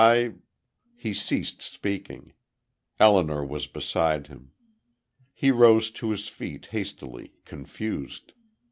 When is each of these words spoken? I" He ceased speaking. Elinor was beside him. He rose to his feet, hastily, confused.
I" 0.03 0.33
He 1.05 1.13
ceased 1.13 1.61
speaking. 1.61 2.33
Elinor 2.99 3.45
was 3.45 3.67
beside 3.67 4.25
him. 4.25 4.49
He 5.31 5.51
rose 5.51 5.91
to 5.91 6.09
his 6.09 6.27
feet, 6.27 6.69
hastily, 6.71 7.33
confused. 7.45 8.33